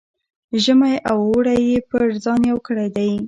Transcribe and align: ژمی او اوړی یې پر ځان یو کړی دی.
ژمی 0.63 0.95
او 1.09 1.17
اوړی 1.29 1.59
یې 1.69 1.79
پر 1.89 2.03
ځان 2.23 2.41
یو 2.51 2.57
کړی 2.67 2.87
دی. 2.95 3.11